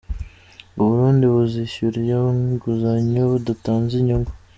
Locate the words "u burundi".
0.77-1.23